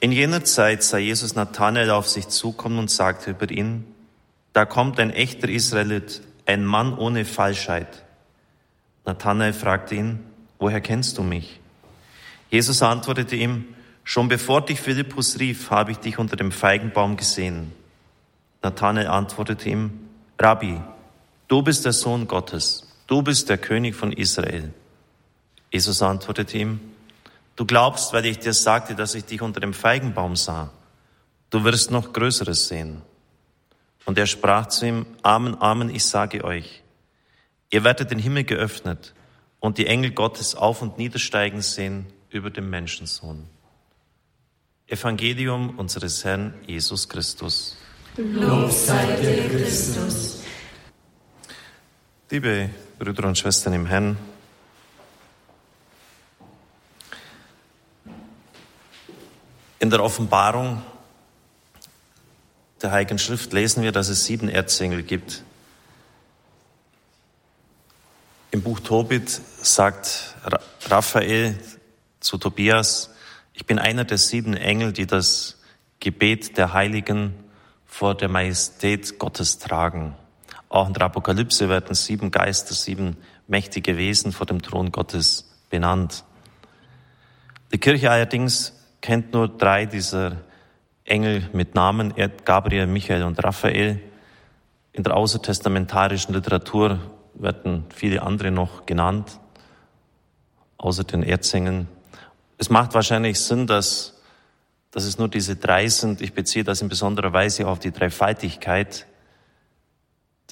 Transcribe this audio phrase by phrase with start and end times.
[0.00, 3.84] In jener Zeit sah Jesus Nathanael auf sich zukommen und sagte über ihn,
[4.54, 8.02] da kommt ein echter Israelit, ein Mann ohne Falschheit.
[9.04, 10.20] Nathanael fragte ihn,
[10.58, 11.60] woher kennst du mich?
[12.50, 13.66] Jesus antwortete ihm,
[14.02, 17.72] schon bevor dich Philippus rief, habe ich dich unter dem Feigenbaum gesehen.
[18.62, 20.08] Nathanael antwortete ihm,
[20.38, 20.80] Rabbi,
[21.46, 24.72] du bist der Sohn Gottes, du bist der König von Israel.
[25.70, 26.80] Jesus antwortete ihm,
[27.60, 30.70] du glaubst, weil ich dir sagte, dass ich dich unter dem Feigenbaum sah.
[31.50, 33.02] Du wirst noch Größeres sehen.
[34.06, 36.82] Und er sprach zu ihm, Amen, Amen, ich sage euch,
[37.68, 39.12] ihr werdet den Himmel geöffnet
[39.58, 43.44] und die Engel Gottes auf und niedersteigen sehen über dem Menschensohn.
[44.86, 47.76] Evangelium unseres Herrn Jesus Christus.
[48.16, 50.42] Lob sei dir, Christus.
[52.30, 54.16] Liebe Brüder und Schwestern im Herrn,
[59.80, 60.82] in der Offenbarung
[62.82, 65.42] der Heiligen Schrift lesen wir, dass es sieben Erzengel gibt.
[68.52, 69.28] Im Buch Tobit
[69.62, 70.34] sagt
[70.88, 71.58] Raphael
[72.20, 73.10] zu Tobias,
[73.54, 75.58] ich bin einer der sieben Engel, die das
[75.98, 77.34] Gebet der Heiligen
[77.86, 80.14] vor der Majestät Gottes tragen.
[80.68, 83.16] Auch in der Apokalypse werden sieben Geister, sieben
[83.46, 86.24] mächtige Wesen vor dem Thron Gottes benannt.
[87.72, 90.36] Die Kirche allerdings kennt nur drei dieser
[91.04, 94.00] Engel mit Namen, Gabriel, Michael und Raphael.
[94.92, 96.98] In der außertestamentarischen Literatur
[97.34, 99.40] werden viele andere noch genannt,
[100.78, 101.88] außer den Erzengeln.
[102.58, 104.20] Es macht wahrscheinlich Sinn, dass,
[104.90, 106.20] dass es nur diese drei sind.
[106.20, 109.06] Ich beziehe das in besonderer Weise auf die Dreifaltigkeit.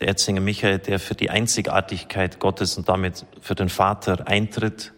[0.00, 4.92] Der Erzengel Michael, der für die Einzigartigkeit Gottes und damit für den Vater eintritt.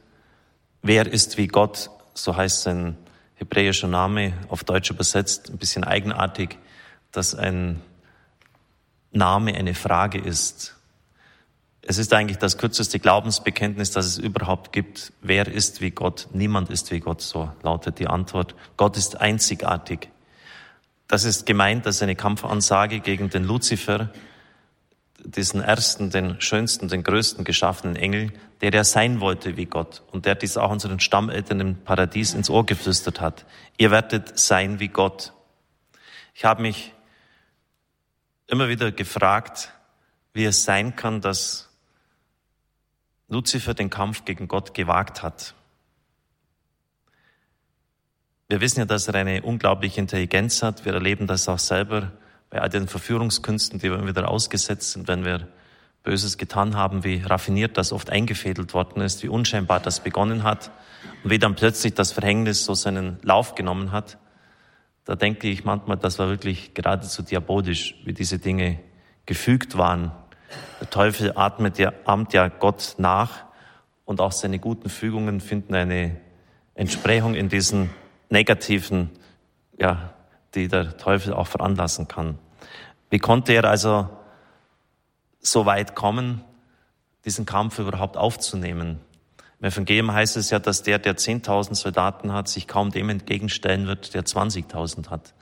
[0.83, 1.91] Wer ist wie Gott?
[2.15, 2.97] So heißt sein
[3.41, 6.59] hebräischer Name, auf Deutsch übersetzt, ein bisschen eigenartig,
[7.11, 7.81] dass ein
[9.13, 10.77] Name eine Frage ist.
[11.83, 15.13] Es ist eigentlich das kürzeste Glaubensbekenntnis, das es überhaupt gibt.
[15.23, 16.29] Wer ist wie Gott?
[16.33, 18.55] Niemand ist wie Gott, so lautet die Antwort.
[18.77, 20.11] Gott ist einzigartig.
[21.09, 24.11] Das ist gemeint als eine Kampfansage gegen den Luzifer,
[25.25, 30.27] diesen ersten, den schönsten, den größten geschaffenen Engel, der ja sein wollte wie Gott und
[30.27, 33.47] der dies auch unseren Stammeltern im Paradies ins Ohr geflüstert hat.
[33.79, 35.33] Ihr werdet sein wie Gott.
[36.35, 36.93] Ich habe mich
[38.47, 39.73] immer wieder gefragt,
[40.33, 41.69] wie es sein kann, dass
[43.29, 45.55] Luzifer den Kampf gegen Gott gewagt hat.
[48.49, 50.85] Wir wissen ja, dass er eine unglaubliche Intelligenz hat.
[50.85, 52.11] Wir erleben das auch selber
[52.51, 55.49] bei all den Verführungskünsten, die wir immer wieder ausgesetzt sind, wenn wir
[56.03, 60.71] Böses getan haben, wie raffiniert das oft eingefädelt worden ist, wie unscheinbar das begonnen hat
[61.23, 64.19] und wie dann plötzlich das Verhängnis so seinen Lauf genommen hat.
[65.05, 68.81] Da denke ich manchmal, das war wirklich geradezu diabolisch, wie diese Dinge
[69.27, 70.13] gefügt waren.
[70.81, 73.45] Der Teufel atmet ja, ahmt ja Gott nach
[74.05, 76.17] und auch seine guten Fügungen finden eine
[76.75, 77.91] Entsprechung in diesen
[78.31, 79.11] negativen
[79.79, 80.15] ja,
[80.55, 82.39] die der Teufel auch veranlassen kann.
[83.11, 84.09] Wie konnte er also
[85.41, 86.45] so weit kommen,
[87.25, 89.01] diesen Kampf überhaupt aufzunehmen?
[89.61, 93.87] Im Evangelium heißt es ja, dass der, der 10.000 Soldaten hat, sich kaum dem entgegenstellen
[93.87, 95.35] wird, der 20.000 hat.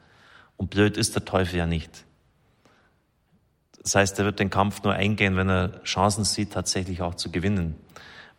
[0.56, 2.04] Und blöd ist der Teufel ja nicht.
[3.80, 7.30] Das heißt, er wird den Kampf nur eingehen, wenn er Chancen sieht, tatsächlich auch zu
[7.30, 7.76] gewinnen.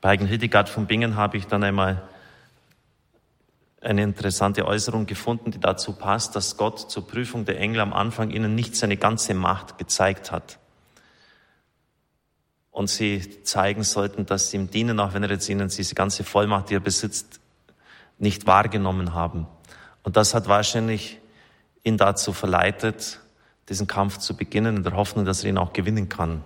[0.01, 2.03] Bei Heigen Hildegard von Bingen habe ich dann einmal
[3.81, 8.31] eine interessante Äußerung gefunden, die dazu passt, dass Gott zur Prüfung der Engel am Anfang
[8.31, 10.59] ihnen nicht seine ganze Macht gezeigt hat.
[12.71, 16.23] Und sie zeigen sollten, dass sie ihm dienen, auch wenn er jetzt ihnen diese ganze
[16.23, 17.39] Vollmacht, die er besitzt,
[18.17, 19.47] nicht wahrgenommen haben.
[20.03, 21.19] Und das hat wahrscheinlich
[21.83, 23.19] ihn dazu verleitet,
[23.69, 26.43] diesen Kampf zu beginnen, in der Hoffnung, dass er ihn auch gewinnen kann.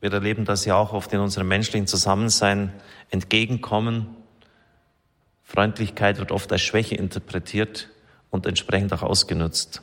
[0.00, 2.72] Wir erleben das ja auch oft in unserem menschlichen Zusammensein,
[3.10, 4.06] entgegenkommen,
[5.48, 7.88] Freundlichkeit wird oft als Schwäche interpretiert
[8.28, 9.80] und entsprechend auch ausgenutzt.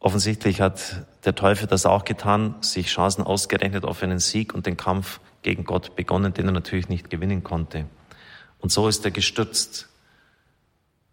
[0.00, 4.76] Offensichtlich hat der Teufel das auch getan, sich Chancen ausgerechnet auf einen Sieg und den
[4.76, 7.86] Kampf gegen Gott begonnen, den er natürlich nicht gewinnen konnte.
[8.58, 9.88] Und so ist er gestürzt.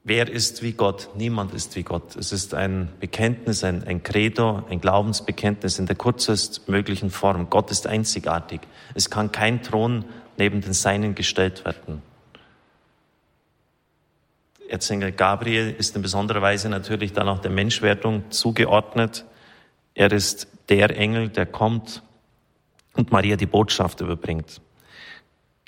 [0.03, 1.09] Wer ist wie Gott?
[1.15, 2.15] Niemand ist wie Gott.
[2.15, 7.51] Es ist ein Bekenntnis, ein, ein Credo, ein Glaubensbekenntnis in der kürzest möglichen Form.
[7.51, 8.61] Gott ist einzigartig.
[8.95, 10.05] Es kann kein Thron
[10.37, 12.01] neben den Seinen gestellt werden.
[14.69, 19.25] Erzengel Gabriel ist in besonderer Weise natürlich dann auch der Menschwertung zugeordnet.
[19.93, 22.03] Er ist der Engel, der kommt
[22.93, 24.61] und Maria die Botschaft überbringt.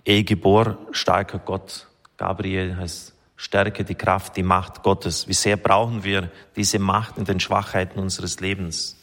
[0.05, 1.87] Ehegebor, starker Gott.
[2.17, 5.27] Gabriel heißt Stärke, die Kraft, die Macht Gottes.
[5.27, 8.97] Wie sehr brauchen wir diese Macht in den Schwachheiten unseres Lebens?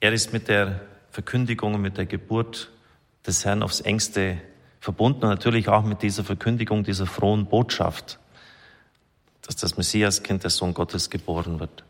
[0.00, 2.70] Er ist mit der Verkündigung und mit der Geburt
[3.26, 4.38] des Herrn aufs engste
[4.80, 8.18] verbunden und natürlich auch mit dieser Verkündigung dieser frohen Botschaft,
[9.46, 11.84] dass das Messiaskind, der Sohn Gottes, geboren wird.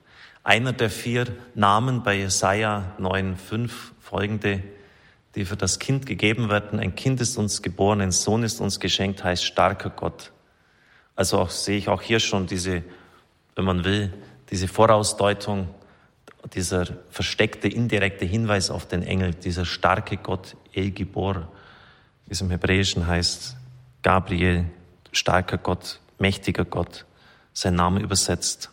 [0.45, 3.71] Einer der vier Namen bei Jesaja 9,5
[4.01, 4.63] folgende,
[5.35, 6.79] die für das Kind gegeben werden.
[6.79, 10.33] Ein Kind ist uns geboren, ein Sohn ist uns geschenkt, heißt starker Gott.
[11.15, 12.83] Also auch, sehe ich auch hier schon diese,
[13.55, 14.13] wenn man will,
[14.51, 15.69] diese Vorausdeutung,
[16.55, 21.49] dieser versteckte, indirekte Hinweis auf den Engel, dieser starke Gott, El Gibor,
[22.27, 23.57] wie es im Hebräischen heißt,
[24.03, 24.67] Gabriel,
[25.11, 27.05] starker Gott, mächtiger Gott,
[27.57, 28.71] sein Name übersetzt.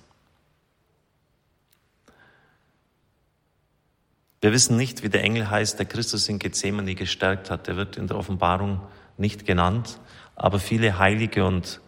[4.42, 7.68] Wir wissen nicht, wie der Engel heißt, der Christus in Gethsemane gestärkt hat.
[7.68, 8.82] Der wird in der Offenbarung
[9.18, 10.02] nicht genannt,
[10.36, 11.80] aber viele heilige und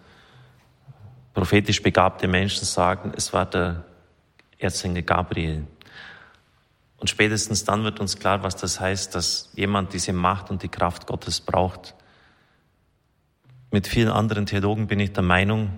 [1.34, 3.84] prophetisch begabte Menschen sagen, es war der
[4.58, 5.68] Erzengel Gabriel.
[6.96, 10.70] Und spätestens dann wird uns klar, was das heißt, dass jemand diese Macht und die
[10.70, 11.94] Kraft Gottes braucht.
[13.70, 15.78] Mit vielen anderen Theologen bin ich der Meinung,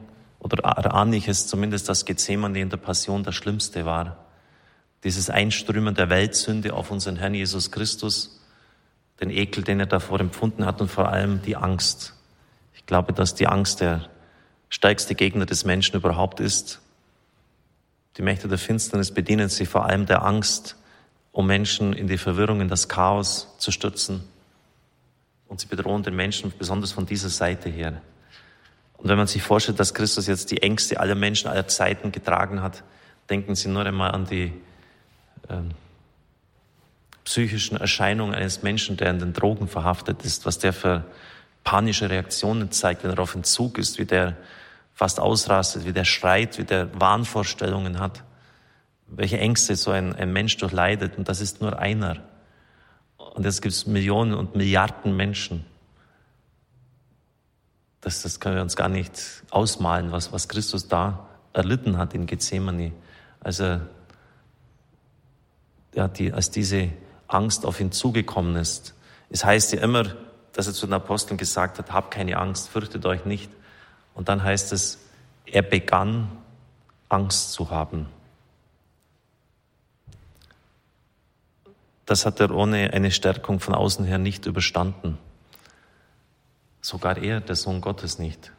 [0.54, 4.26] oder ahne ich es zumindest, dass Gethsemane in der Passion das Schlimmste war.
[5.04, 8.42] Dieses Einströmen der Weltsünde auf unseren Herrn Jesus Christus,
[9.20, 12.14] den Ekel, den er davor empfunden hat und vor allem die Angst.
[12.74, 14.10] Ich glaube, dass die Angst der
[14.70, 16.82] stärkste Gegner des Menschen überhaupt ist.
[18.18, 20.76] Die Mächte der Finsternis bedienen sich vor allem der Angst,
[21.32, 24.24] um Menschen in die Verwirrung, in das Chaos zu stürzen.
[25.48, 28.02] Und sie bedrohen den Menschen besonders von dieser Seite her.
[28.98, 32.62] Und wenn man sich vorstellt, dass Christus jetzt die Ängste aller Menschen aller Zeiten getragen
[32.62, 32.84] hat,
[33.30, 34.54] denken Sie nur einmal an die
[35.50, 35.62] äh,
[37.24, 41.04] psychischen Erscheinungen eines Menschen, der in den Drogen verhaftet ist, was der für
[41.64, 44.38] panische Reaktionen zeigt, wenn er auf Entzug ist, wie der
[44.94, 48.24] fast ausrastet, wie der schreit, wie der Wahnvorstellungen hat,
[49.06, 51.18] welche Ängste so ein, ein Mensch durchleidet.
[51.18, 52.18] Und das ist nur einer.
[53.18, 55.66] Und jetzt gibt es Millionen und Milliarden Menschen.
[58.08, 59.12] Das, das können wir uns gar nicht
[59.50, 62.94] ausmalen, was, was Christus da erlitten hat in Gethsemane.
[63.42, 63.82] Also,
[65.94, 66.88] ja, die, als diese
[67.28, 68.94] Angst auf ihn zugekommen ist.
[69.30, 70.06] Es heißt ja immer,
[70.54, 73.52] dass er zu den Aposteln gesagt hat, habt keine Angst, fürchtet euch nicht.
[74.16, 75.00] Und dann heißt es,
[75.46, 76.30] er begann
[77.10, 78.06] Angst zu haben.
[82.06, 85.18] Das hat er ohne eine Stärkung von außen her nicht überstanden.
[86.88, 88.54] Sogar er, der Sohn Gottes, nicht.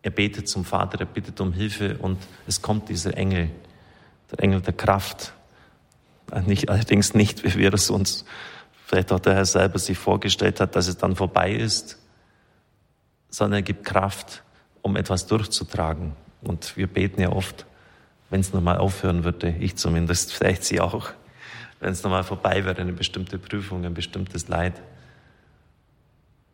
[0.00, 2.16] Er betet zum Vater, er bittet um Hilfe und
[2.46, 3.50] es kommt dieser Engel,
[4.30, 5.34] der Engel der Kraft.
[6.46, 8.24] Nicht, allerdings nicht, wie wir es uns
[8.86, 11.98] vielleicht auch der Herr selber sich vorgestellt hat, dass es dann vorbei ist,
[13.28, 14.42] sondern er gibt Kraft,
[14.80, 16.14] um etwas durchzutragen.
[16.40, 17.66] Und wir beten ja oft,
[18.30, 21.10] wenn es nochmal aufhören würde, ich zumindest, vielleicht Sie auch,
[21.78, 24.80] wenn es nochmal vorbei wäre, eine bestimmte Prüfung, ein bestimmtes Leid.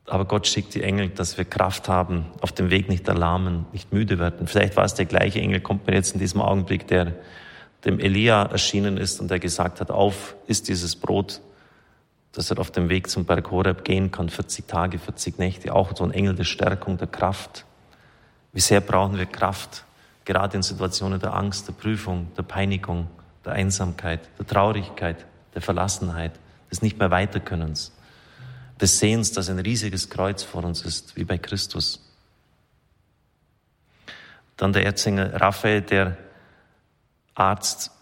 [0.07, 3.93] Aber Gott schickt die Engel, dass wir Kraft haben, auf dem Weg nicht erlahmen, nicht
[3.93, 4.47] müde werden.
[4.47, 7.15] Vielleicht war es der gleiche Engel, kommt mir jetzt in diesem Augenblick, der
[7.85, 11.41] dem Elia erschienen ist und der gesagt hat, auf, isst dieses Brot,
[12.33, 15.95] dass er auf dem Weg zum Berg Horeb gehen kann, 40 Tage, 40 Nächte, auch
[15.97, 17.65] so ein Engel der Stärkung, der Kraft.
[18.53, 19.85] Wie sehr brauchen wir Kraft,
[20.25, 23.09] gerade in Situationen der Angst, der Prüfung, der Peinigung,
[23.45, 26.33] der Einsamkeit, der Traurigkeit, der Verlassenheit,
[26.71, 27.93] des nicht mehr Weiterkönnens,
[28.83, 32.05] des Sehens, dass ein riesiges Kreuz vor uns ist, wie bei Christus.
[34.57, 36.19] Dann der Erzengel Raphael, der
[37.35, 37.93] Arzt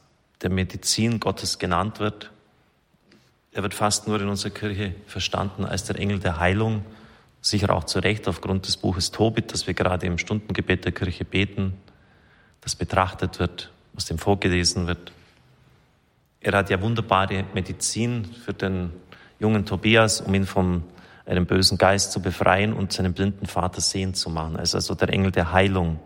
[0.43, 2.31] der Medizin Gottes genannt wird,
[3.53, 6.85] er wird fast nur in unserer Kirche verstanden als der Engel der Heilung,
[7.41, 11.25] sicher auch zu Recht aufgrund des Buches Tobit, das wir gerade im Stundengebet der Kirche
[11.25, 11.75] beten,
[12.61, 15.13] das betrachtet wird, was dem vorgelesen wird.
[16.41, 18.93] Er hat ja wunderbare Medizin für den
[19.41, 20.85] jungen Tobias, um ihn von
[21.27, 24.57] einem bösen Geist zu befreien und seinen blinden Vater sehen zu machen.
[24.57, 25.99] Also, also der Engel der Heilung.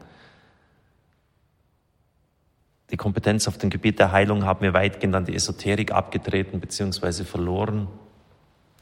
[2.90, 7.24] Die Kompetenz auf dem Gebiet der Heilung haben wir weitgehend an die Esoterik abgetreten bzw.
[7.24, 7.88] verloren.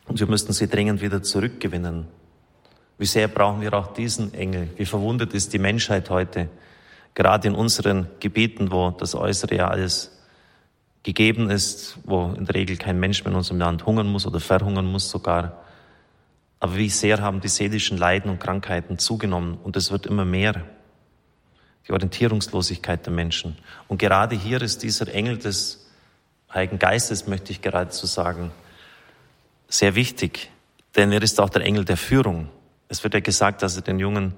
[0.06, 2.06] Und wir müssten sie dringend wieder zurückgewinnen.
[2.98, 4.68] Wie sehr brauchen wir auch diesen Engel?
[4.76, 6.48] Wie verwundet ist die Menschheit heute?
[7.14, 10.21] Gerade in unseren Gebieten, wo das Äußere ja alles
[11.02, 14.40] gegeben ist, wo in der Regel kein Mensch mehr in unserem Land hungern muss oder
[14.40, 15.64] verhungern muss sogar.
[16.60, 20.62] Aber wie sehr haben die seelischen Leiden und Krankheiten zugenommen und es wird immer mehr
[21.86, 23.58] die Orientierungslosigkeit der Menschen.
[23.88, 25.84] Und gerade hier ist dieser Engel des
[26.52, 28.52] Heiligen Geistes, möchte ich geradezu sagen,
[29.68, 30.50] sehr wichtig,
[30.94, 32.48] denn er ist auch der Engel der Führung.
[32.88, 34.34] Es wird ja gesagt, dass er den Jungen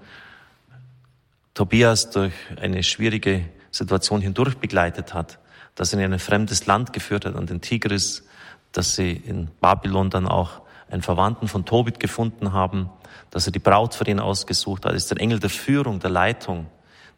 [1.54, 5.38] Tobias durch eine schwierige Situation hindurch begleitet hat,
[5.74, 8.24] dass er in ein fremdes Land geführt hat, an den Tigris,
[8.72, 12.90] dass sie in Babylon dann auch einen Verwandten von Tobit gefunden haben,
[13.30, 16.66] dass er die Braut für ihn ausgesucht hat, ist der Engel der Führung, der Leitung.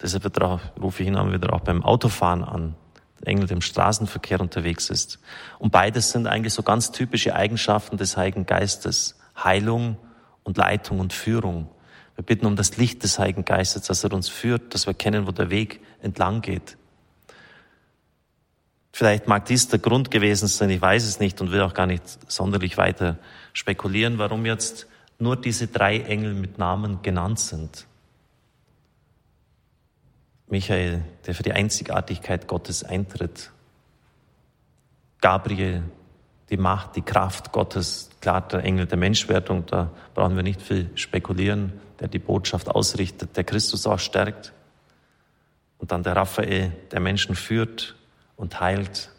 [0.00, 2.74] Deshalb auch, rufe ich ihn immer wieder auch beim Autofahren an,
[3.20, 5.18] der Engel, der im Straßenverkehr unterwegs ist.
[5.58, 9.18] Und beides sind eigentlich so ganz typische Eigenschaften des Heiligen Geistes.
[9.42, 9.96] Heilung
[10.42, 11.68] und Leitung und Führung.
[12.14, 15.26] Wir bitten um das Licht des Heiligen Geistes, dass er uns führt, dass wir kennen,
[15.26, 16.78] wo der Weg entlang geht.
[18.96, 21.84] Vielleicht mag dies der Grund gewesen sein, ich weiß es nicht und will auch gar
[21.84, 23.18] nicht sonderlich weiter
[23.52, 24.86] spekulieren, warum jetzt
[25.18, 27.86] nur diese drei Engel mit Namen genannt sind.
[30.48, 33.50] Michael, der für die Einzigartigkeit Gottes eintritt.
[35.20, 35.82] Gabriel,
[36.48, 40.88] die Macht, die Kraft Gottes, klar der Engel der Menschwertung, da brauchen wir nicht viel
[40.94, 44.54] spekulieren, der die Botschaft ausrichtet, der Christus auch stärkt.
[45.76, 47.94] Und dann der Raphael, der Menschen führt
[48.36, 49.10] und heilt.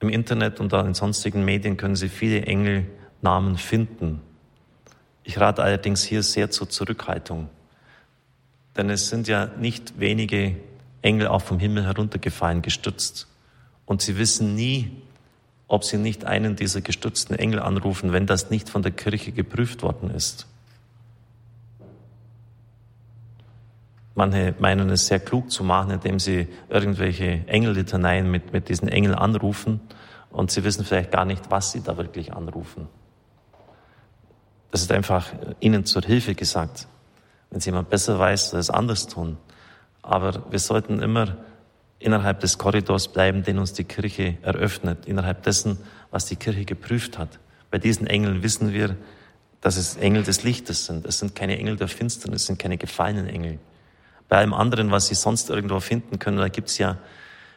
[0.00, 4.20] Im Internet und in sonstigen Medien können Sie viele Engelnamen finden.
[5.22, 7.48] Ich rate allerdings hier sehr zur Zurückhaltung.
[8.76, 10.56] Denn es sind ja nicht wenige
[11.00, 13.28] Engel auch vom Himmel heruntergefallen, gestützt.
[13.86, 14.90] Und Sie wissen nie,
[15.68, 19.82] ob Sie nicht einen dieser gestützten Engel anrufen, wenn das nicht von der Kirche geprüft
[19.82, 20.46] worden ist.
[24.14, 29.14] Manche meinen es sehr klug zu machen, indem sie irgendwelche Engellitaneien mit, mit diesen Engeln
[29.14, 29.80] anrufen
[30.30, 32.88] und sie wissen vielleicht gar nicht, was sie da wirklich anrufen.
[34.70, 36.88] Das ist einfach ihnen zur Hilfe gesagt.
[37.50, 39.36] Wenn es jemand besser weiß, soll es anders tun.
[40.02, 41.36] Aber wir sollten immer
[42.00, 45.78] innerhalb des Korridors bleiben, den uns die Kirche eröffnet, innerhalb dessen,
[46.10, 47.38] was die Kirche geprüft hat.
[47.70, 48.96] Bei diesen Engeln wissen wir,
[49.60, 51.06] dass es Engel des Lichtes sind.
[51.06, 53.58] Es sind keine Engel der Finsternis, es sind keine gefallenen Engel.
[54.28, 56.98] Bei allem anderen, was Sie sonst irgendwo finden können, da gibt's ja,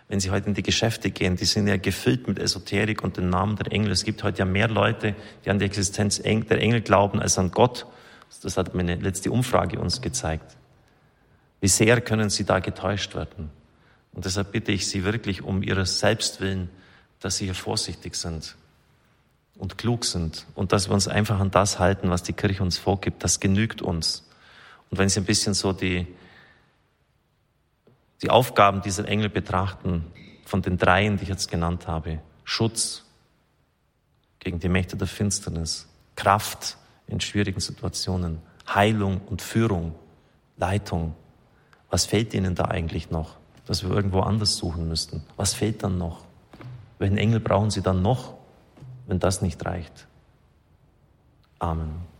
[0.10, 3.30] wenn Sie heute in die Geschäfte gehen, die sind ja gefüllt mit Esoterik und den
[3.30, 3.92] Namen der Engel.
[3.92, 7.52] Es gibt heute ja mehr Leute, die an die Existenz der Engel glauben, als an
[7.52, 7.86] Gott.
[8.42, 10.56] Das hat meine letzte Umfrage uns gezeigt.
[11.60, 13.50] Wie sehr können Sie da getäuscht werden?
[14.14, 16.70] Und deshalb bitte ich Sie wirklich um Ihres Selbstwillen,
[17.20, 18.56] dass Sie hier vorsichtig sind
[19.58, 22.78] und klug sind und dass wir uns einfach an das halten, was die Kirche uns
[22.78, 23.24] vorgibt.
[23.24, 24.28] Das genügt uns.
[24.90, 26.08] Und wenn Sie ein bisschen so die
[28.22, 30.06] die Aufgaben dieser Engel betrachten,
[30.46, 32.20] von den dreien, die ich jetzt genannt habe.
[32.44, 33.04] Schutz
[34.40, 39.96] gegen die Mächte der Finsternis, Kraft in schwierigen Situationen, Heilung und Führung,
[40.58, 41.16] Leitung.
[41.90, 45.24] Was fehlt ihnen da eigentlich noch, dass wir irgendwo anders suchen müssten?
[45.36, 46.26] Was fehlt dann noch?
[47.00, 48.34] Welchen Engel brauchen sie dann noch,
[49.06, 50.08] wenn das nicht reicht?
[51.60, 52.17] Amen.